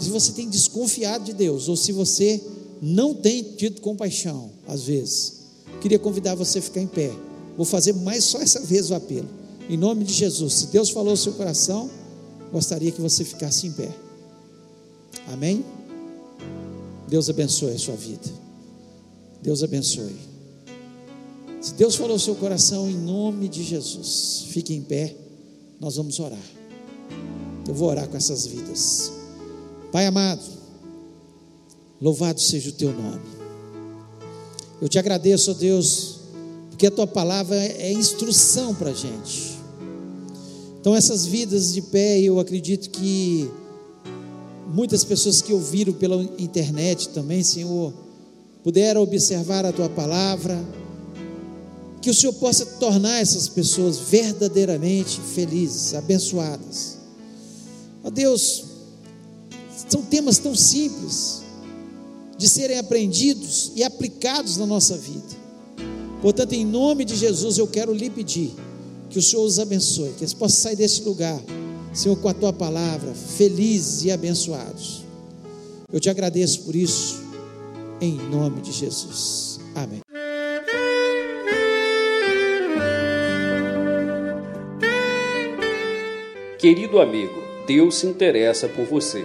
[0.00, 2.42] Se você tem desconfiado de Deus, ou se você
[2.80, 5.40] não tem tido compaixão, às vezes,
[5.82, 7.12] queria convidar você a ficar em pé.
[7.54, 9.28] Vou fazer mais só essa vez o apelo.
[9.68, 11.90] Em nome de Jesus, se Deus falou o seu coração,
[12.50, 13.94] gostaria que você ficasse em pé.
[15.28, 15.64] Amém?
[17.06, 18.28] Deus abençoe a sua vida.
[19.42, 20.16] Deus abençoe.
[21.60, 25.14] Se Deus falou o seu coração, em nome de Jesus, fique em pé.
[25.78, 26.38] Nós vamos orar.
[27.68, 29.19] Eu vou orar com essas vidas.
[29.92, 30.42] Pai amado,
[32.00, 33.20] louvado seja o teu nome.
[34.80, 36.20] Eu te agradeço, ó Deus,
[36.70, 39.58] porque a tua palavra é instrução para a gente.
[40.80, 43.50] Então, essas vidas de pé, eu acredito que
[44.72, 47.92] muitas pessoas que ouviram pela internet também, Senhor,
[48.62, 50.64] puderam observar a tua palavra,
[52.00, 56.96] que o Senhor possa tornar essas pessoas verdadeiramente felizes, abençoadas.
[58.02, 58.69] Ó Deus,
[59.88, 61.42] são temas tão simples
[62.36, 65.40] de serem aprendidos e aplicados na nossa vida.
[66.22, 68.54] Portanto, em nome de Jesus, eu quero lhe pedir
[69.08, 71.40] que o Senhor os abençoe, que eles possam sair deste lugar,
[71.92, 75.04] Senhor, com a tua palavra, felizes e abençoados.
[75.92, 77.20] Eu te agradeço por isso,
[78.00, 79.58] em nome de Jesus.
[79.74, 80.00] Amém.
[86.58, 89.24] Querido amigo, Deus se interessa por você.